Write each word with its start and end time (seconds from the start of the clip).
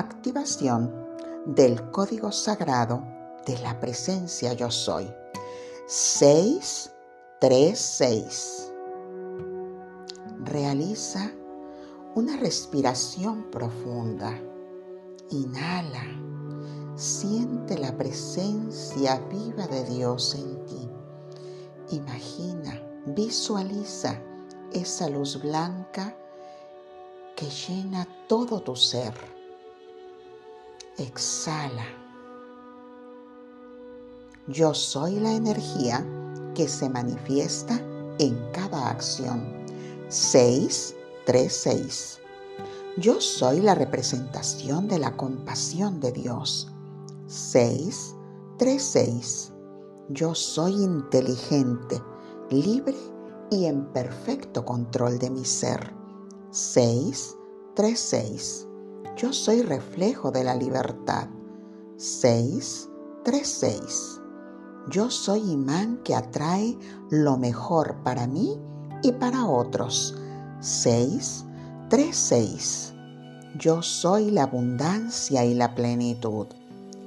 Activación 0.00 0.88
del 1.44 1.90
código 1.90 2.32
sagrado 2.32 3.04
de 3.44 3.58
la 3.58 3.78
presencia 3.80 4.54
yo 4.54 4.70
soy. 4.70 5.12
636. 5.88 8.72
Realiza 10.42 11.30
una 12.14 12.38
respiración 12.38 13.50
profunda. 13.50 14.40
Inhala. 15.28 16.06
Siente 16.94 17.76
la 17.76 17.94
presencia 17.94 19.18
viva 19.30 19.66
de 19.66 19.84
Dios 19.84 20.34
en 20.34 20.64
ti. 20.64 20.88
Imagina, 21.90 22.80
visualiza 23.04 24.18
esa 24.72 25.10
luz 25.10 25.42
blanca 25.42 26.16
que 27.36 27.50
llena 27.50 28.08
todo 28.28 28.62
tu 28.62 28.76
ser. 28.76 29.39
Exhala. 30.98 31.86
Yo 34.48 34.74
soy 34.74 35.20
la 35.20 35.32
energía 35.32 36.04
que 36.54 36.66
se 36.68 36.90
manifiesta 36.90 37.80
en 38.18 38.36
cada 38.52 38.90
acción. 38.90 39.64
636. 40.08 42.18
Yo 42.96 43.20
soy 43.20 43.60
la 43.60 43.76
representación 43.76 44.88
de 44.88 44.98
la 44.98 45.16
compasión 45.16 46.00
de 46.00 46.10
Dios. 46.12 46.72
636. 47.26 49.52
Yo 50.08 50.34
soy 50.34 50.82
inteligente, 50.82 52.02
libre 52.50 52.96
y 53.50 53.66
en 53.66 53.84
perfecto 53.92 54.64
control 54.64 55.20
de 55.20 55.30
mi 55.30 55.44
ser. 55.44 55.94
6, 56.50 57.36
3, 57.76 58.00
6. 58.00 58.66
Yo 59.20 59.34
soy 59.34 59.60
reflejo 59.60 60.30
de 60.30 60.44
la 60.44 60.54
libertad. 60.54 61.28
6, 61.98 62.88
3, 63.22 63.46
6. 63.46 64.20
Yo 64.88 65.10
soy 65.10 65.40
imán 65.52 66.00
que 66.04 66.14
atrae 66.14 66.78
lo 67.10 67.36
mejor 67.36 68.02
para 68.02 68.26
mí 68.26 68.58
y 69.02 69.12
para 69.12 69.44
otros. 69.44 70.16
6, 70.60 71.44
3, 71.90 72.16
6. 72.16 72.94
Yo 73.58 73.82
soy 73.82 74.30
la 74.30 74.44
abundancia 74.44 75.44
y 75.44 75.52
la 75.52 75.74
plenitud. 75.74 76.46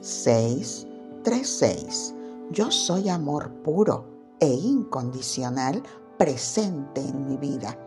6, 0.00 0.86
3, 1.24 1.46
6. 1.46 2.14
Yo 2.52 2.70
soy 2.70 3.10
amor 3.10 3.52
puro 3.62 4.06
e 4.40 4.48
incondicional 4.48 5.82
presente 6.16 7.02
en 7.02 7.26
mi 7.26 7.36
vida. 7.36 7.78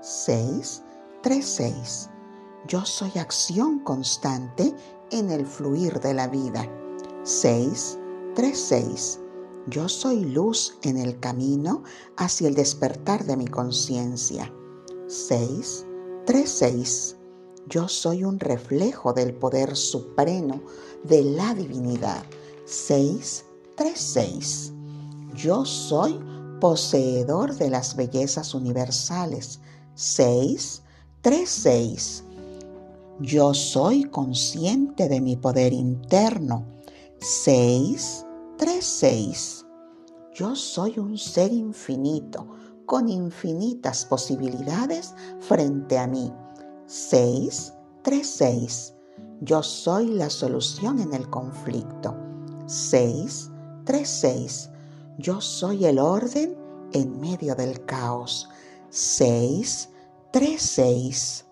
6, 0.00 0.80
3, 1.22 1.44
6. 1.44 2.10
Yo 2.66 2.84
soy 2.84 3.12
acción 3.16 3.80
constante 3.80 4.74
en 5.10 5.30
el 5.30 5.46
fluir 5.46 6.00
de 6.00 6.14
la 6.14 6.28
vida. 6.28 6.66
6, 7.22 7.98
3, 8.34 8.58
6. 8.58 9.20
Yo 9.66 9.88
soy 9.88 10.24
luz 10.24 10.78
en 10.82 10.96
el 10.96 11.20
camino 11.20 11.82
hacia 12.16 12.48
el 12.48 12.54
despertar 12.54 13.24
de 13.24 13.36
mi 13.36 13.46
conciencia. 13.46 14.52
6, 15.08 15.86
3, 16.26 16.50
6. 16.50 17.16
Yo 17.66 17.88
soy 17.88 18.24
un 18.24 18.40
reflejo 18.40 19.12
del 19.12 19.34
poder 19.34 19.76
supremo 19.76 20.62
de 21.02 21.22
la 21.22 21.54
divinidad. 21.54 22.24
6, 22.66 23.44
3.6. 23.76 24.72
Yo 25.34 25.64
soy 25.64 26.20
poseedor 26.60 27.54
de 27.56 27.70
las 27.70 27.96
bellezas 27.96 28.54
universales. 28.54 29.60
6, 29.94 30.82
3.6. 31.22 32.33
Yo 33.20 33.54
soy 33.54 34.04
consciente 34.04 35.08
de 35.08 35.20
mi 35.20 35.36
poder 35.36 35.72
interno. 35.72 36.64
6, 37.20 38.26
3.6. 38.58 39.64
Yo 40.34 40.56
soy 40.56 40.98
un 40.98 41.16
ser 41.16 41.52
infinito, 41.52 42.48
con 42.86 43.08
infinitas 43.08 44.04
posibilidades 44.04 45.14
frente 45.38 45.96
a 45.96 46.08
mí. 46.08 46.32
6, 46.86 47.72
3.6. 48.02 48.94
Yo 49.42 49.62
soy 49.62 50.08
la 50.08 50.28
solución 50.28 50.98
en 50.98 51.14
el 51.14 51.30
conflicto. 51.30 52.16
6, 52.66 53.50
3.6. 53.84 54.72
Yo 55.18 55.40
soy 55.40 55.84
el 55.84 56.00
orden 56.00 56.56
en 56.92 57.20
medio 57.20 57.54
del 57.54 57.84
caos. 57.84 58.48
6, 58.90 59.90
3.6. 60.32 61.43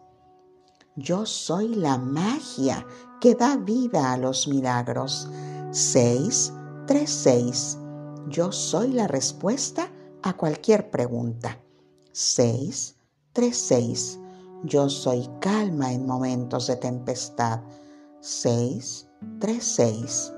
Yo 0.97 1.25
soy 1.25 1.69
la 1.69 1.97
magia 1.97 2.87
que 3.19 3.35
da 3.35 3.57
vida 3.57 4.13
a 4.13 4.19
los 4.19 4.47
milagros. 4.47 5.27
6, 5.71 6.53
3.6. 6.87 8.29
Yo 8.29 8.53
soy 8.53 8.93
la 8.93 9.09
respuesta 9.09 9.91
a 10.23 10.37
cualquier 10.37 10.91
pregunta. 10.91 11.59
6, 12.13 12.95
3.6. 13.35 14.21
Yo 14.65 14.91
soy 14.91 15.31
calma 15.41 15.95
en 15.95 16.05
momentos 16.05 16.67
de 16.67 16.77
tempestad. 16.77 17.63
6, 18.21 19.09
3.6. 19.39 20.35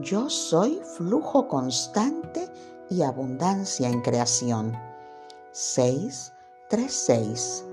Yo 0.00 0.30
soy 0.30 0.80
flujo 0.96 1.48
constante 1.48 2.48
y 2.88 3.02
abundancia 3.02 3.88
en 3.88 4.00
creación. 4.02 4.78
6, 5.50 6.32
3, 6.70 6.92
6. 6.92 7.64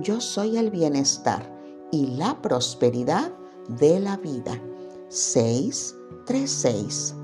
Yo 0.00 0.20
soy 0.20 0.58
el 0.58 0.70
bienestar 0.70 1.59
y 1.90 2.06
la 2.16 2.40
prosperidad 2.40 3.32
de 3.68 4.00
la 4.00 4.16
vida. 4.16 4.60
6, 5.08 5.96
3, 6.26 6.50
6. 6.50 7.14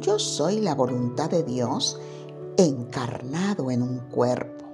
Yo 0.00 0.18
soy 0.18 0.60
la 0.60 0.74
voluntad 0.74 1.30
de 1.30 1.42
Dios 1.42 1.98
encarnado 2.56 3.70
en 3.70 3.82
un 3.82 3.98
cuerpo. 4.10 4.64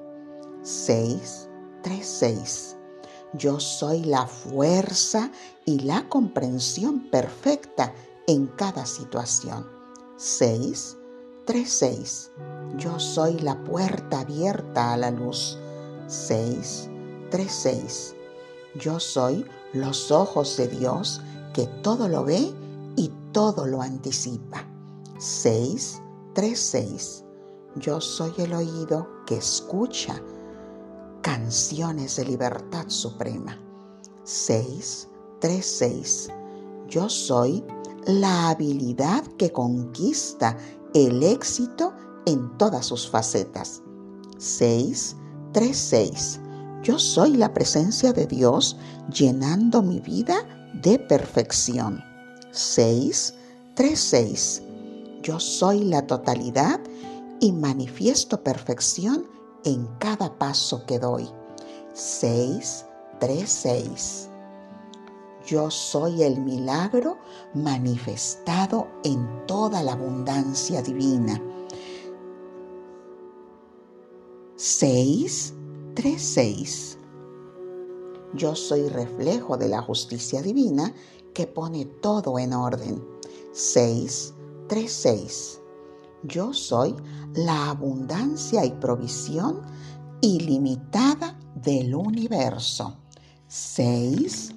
6, 0.63 1.49
3, 1.83 2.07
6. 2.07 2.77
Yo 3.35 3.61
soy 3.61 4.05
la 4.05 4.27
fuerza 4.27 5.31
y 5.65 5.81
la 5.81 6.09
comprensión 6.09 7.11
perfecta 7.11 7.93
en 8.27 8.47
cada 8.47 8.87
situación. 8.87 9.67
6, 10.17 10.97
3, 11.45 11.71
6. 11.71 12.31
Yo 12.77 12.99
soy 12.99 13.39
la 13.41 13.63
puerta 13.65 14.21
abierta 14.21 14.93
a 14.93 14.97
la 14.97 15.11
luz. 15.11 15.59
6, 16.07 16.91
3, 17.31 17.53
6. 17.53 18.17
Yo 18.77 18.99
soy 18.99 19.45
los 19.73 20.11
ojos 20.11 20.57
de 20.57 20.69
Dios 20.69 21.21
que 21.53 21.67
todo 21.83 22.09
lo 22.09 22.25
ve 22.25 22.53
y 22.97 23.11
todo 23.33 23.67
lo 23.67 23.81
anticipa. 23.81 24.67
6, 25.19 26.03
3, 26.35 26.59
6. 26.59 27.25
Yo 27.77 28.01
soy 28.01 28.33
el 28.39 28.53
oído 28.53 29.09
que 29.27 29.37
escucha 29.37 30.21
canciones 31.23 32.17
de 32.17 32.25
libertad 32.25 32.85
suprema. 32.89 33.59
6, 34.25 35.09
3, 35.41 35.67
6. 35.67 36.29
Yo 36.89 37.09
soy 37.09 37.65
la 38.07 38.51
habilidad 38.51 39.25
que 39.39 39.53
conquista 39.53 40.57
el 40.95 41.23
éxito 41.23 41.93
en 42.27 42.57
todas 42.59 42.87
sus 42.87 43.09
facetas. 43.09 43.83
6, 44.39 45.17
3, 45.53 45.77
6. 45.77 46.41
Yo 46.85 46.99
soy 46.99 47.39
la 47.39 47.55
presencia 47.55 48.13
de 48.13 48.27
Dios 48.27 48.77
llenando 49.11 49.81
mi 49.81 50.01
vida 50.01 50.47
de 50.83 50.99
perfección. 50.99 52.05
6, 52.51 53.35
3, 53.75 53.99
6. 53.99 54.63
Yo 55.23 55.41
soy 55.41 55.85
la 55.85 56.07
totalidad 56.07 56.79
y 57.41 57.53
manifiesto 57.53 58.43
perfección 58.43 59.27
en 59.65 59.87
cada 59.99 60.39
paso 60.39 60.85
que 60.85 60.99
doy. 60.99 61.27
6, 61.95 62.85
3, 63.19 63.49
6. 63.49 64.29
Yo 65.47 65.71
soy 65.71 66.23
el 66.23 66.39
milagro 66.39 67.17
manifestado 67.55 68.89
en 69.05 69.47
toda 69.47 69.83
la 69.83 69.93
abundancia 69.93 70.83
divina. 70.83 71.41
6, 74.57 75.55
3, 75.95 76.21
6. 76.21 76.99
Yo 78.35 78.57
soy 78.57 78.89
reflejo 78.89 79.57
de 79.57 79.69
la 79.69 79.81
justicia 79.81 80.43
divina 80.43 80.93
que 81.33 81.47
pone 81.47 81.85
todo 81.85 82.39
en 82.39 82.53
orden. 82.53 83.05
6, 83.53 84.35
3, 84.69 84.93
6. 84.93 85.61
Yo 86.25 86.53
soy 86.53 86.97
la 87.35 87.71
abundancia 87.71 88.65
y 88.65 88.73
provisión 88.73 89.63
ilimitada 90.21 91.39
del 91.55 91.95
universo. 91.95 92.97
6, 93.47 94.51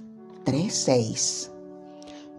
3.6. 0.46 1.52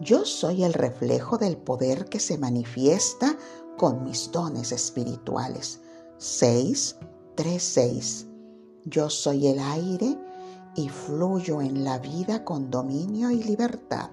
Yo 0.01 0.25
soy 0.25 0.63
el 0.63 0.73
reflejo 0.73 1.37
del 1.37 1.55
poder 1.55 2.05
que 2.05 2.19
se 2.19 2.37
manifiesta 2.37 3.37
con 3.77 4.03
mis 4.03 4.31
dones 4.31 4.71
espirituales. 4.71 5.79
6, 6.17 6.97
3, 7.35 7.63
6. 7.63 8.28
Yo 8.85 9.09
soy 9.09 9.47
el 9.47 9.59
aire 9.59 10.17
y 10.75 10.89
fluyo 10.89 11.61
en 11.61 11.83
la 11.83 11.99
vida 11.99 12.45
con 12.45 12.71
dominio 12.71 13.29
y 13.31 13.43
libertad. 13.43 14.09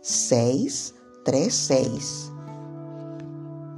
6, 0.00 0.94
3, 1.24 1.54
6. 1.54 2.32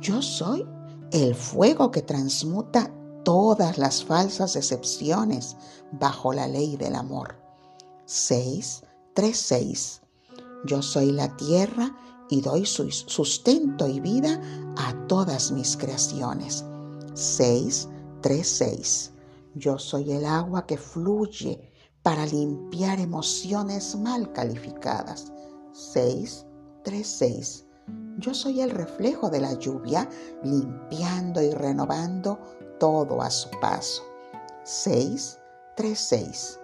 Yo 0.00 0.20
soy 0.20 0.66
el 1.12 1.34
fuego 1.34 1.90
que 1.90 2.02
transmuta 2.02 2.90
todas 3.24 3.78
las 3.78 4.04
falsas 4.04 4.54
decepciones 4.54 5.56
bajo 5.92 6.32
la 6.32 6.48
ley 6.48 6.76
del 6.76 6.96
amor. 6.96 7.36
6, 8.06 8.82
3, 9.14 9.36
6. 9.36 10.00
Yo 10.66 10.82
soy 10.82 11.12
la 11.12 11.36
tierra 11.36 11.96
y 12.30 12.40
doy 12.40 12.66
sustento 12.66 13.86
y 13.86 14.00
vida 14.00 14.40
a 14.76 14.94
todas 15.06 15.52
mis 15.52 15.76
creaciones. 15.76 16.64
6, 17.14 17.88
3, 18.20 18.48
6. 18.48 19.12
Yo 19.58 19.76
soy 19.76 20.12
el 20.12 20.24
agua 20.24 20.66
que 20.66 20.78
fluye 20.78 21.72
para 22.04 22.24
limpiar 22.26 23.00
emociones 23.00 23.96
mal 23.96 24.32
calificadas. 24.32 25.32
6, 25.72 26.46
3, 26.84 27.04
6. 27.04 27.66
Yo 28.18 28.34
soy 28.34 28.60
el 28.60 28.70
reflejo 28.70 29.28
de 29.30 29.40
la 29.40 29.54
lluvia, 29.54 30.08
limpiando 30.44 31.42
y 31.42 31.50
renovando 31.50 32.38
todo 32.78 33.20
a 33.20 33.30
su 33.30 33.50
paso. 33.60 34.04
6, 34.62 35.40
3, 35.76 35.98
6. 35.98 36.60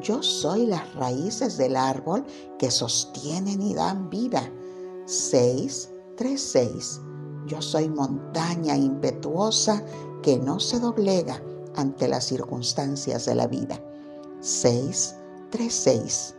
Yo 0.00 0.20
soy 0.20 0.66
las 0.66 0.92
raíces 0.94 1.56
del 1.58 1.76
árbol 1.76 2.24
que 2.58 2.72
sostienen 2.72 3.62
y 3.62 3.72
dan 3.74 4.10
vida. 4.10 4.42
6, 5.06 5.92
3, 6.16 6.42
6. 6.42 7.00
Yo 7.46 7.62
soy 7.62 7.88
montaña 7.88 8.76
impetuosa 8.76 9.84
que 10.22 10.38
no 10.38 10.58
se 10.58 10.80
doblega 10.80 11.40
ante 11.76 12.08
las 12.08 12.24
circunstancias 12.24 13.26
de 13.26 13.34
la 13.34 13.46
vida. 13.46 13.80
6, 14.40 15.14
3, 15.50 15.72
6. 15.72 16.34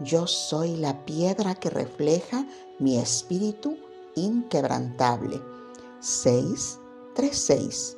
Yo 0.00 0.26
soy 0.26 0.76
la 0.76 1.04
piedra 1.04 1.54
que 1.54 1.70
refleja 1.70 2.46
mi 2.78 2.98
espíritu 2.98 3.76
inquebrantable. 4.14 5.40
6, 6.00 6.78
3, 7.14 7.36
6. 7.36 7.96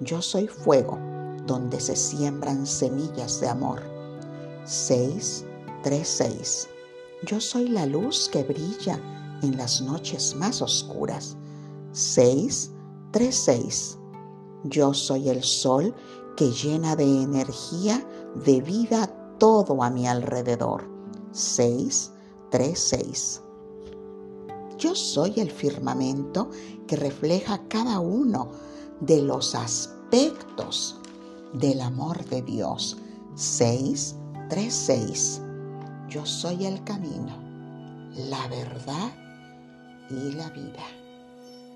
Yo 0.00 0.22
soy 0.22 0.48
fuego 0.48 0.98
donde 1.46 1.80
se 1.80 1.96
siembran 1.96 2.66
semillas 2.66 3.40
de 3.40 3.48
amor. 3.48 3.82
6, 4.64 5.44
3, 5.82 6.08
6. 6.08 6.68
Yo 7.24 7.40
soy 7.40 7.68
la 7.68 7.86
luz 7.86 8.28
que 8.30 8.42
brilla 8.42 8.98
en 9.42 9.56
las 9.56 9.80
noches 9.80 10.34
más 10.34 10.62
oscuras. 10.62 11.36
6, 11.92 12.70
3, 13.12 13.34
6. 13.34 13.98
Yo 14.64 14.94
soy 14.94 15.28
el 15.28 15.42
sol 15.42 15.94
que 16.36 16.50
llena 16.50 16.96
de 16.96 17.04
energía, 17.04 18.02
de 18.44 18.62
vida 18.62 19.06
todo 19.38 19.82
a 19.82 19.90
mi 19.90 20.06
alrededor. 20.06 20.88
6, 21.32 22.12
3, 22.50 22.78
6. 22.78 23.42
Yo 24.78 24.94
soy 24.94 25.34
el 25.36 25.50
firmamento 25.50 26.48
que 26.86 26.96
refleja 26.96 27.68
cada 27.68 28.00
uno 28.00 28.50
de 29.00 29.20
los 29.20 29.54
aspectos 29.54 30.98
del 31.52 31.80
amor 31.82 32.24
de 32.24 32.40
Dios. 32.42 32.96
6, 33.34 34.16
3, 34.48 34.74
6. 34.74 35.42
Yo 36.08 36.24
soy 36.24 36.64
el 36.64 36.82
camino, 36.84 37.36
la 38.14 38.48
verdad 38.48 39.12
y 40.08 40.32
la 40.32 40.48
vida. 40.50 40.84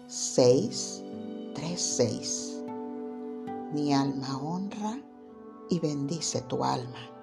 6, 0.07 1.03
3, 1.55 1.81
6. 1.81 2.58
Mi 3.71 3.93
alma 3.93 4.39
honra 4.39 4.99
y 5.69 5.79
bendice 5.79 6.41
tu 6.43 6.65
alma. 6.65 7.18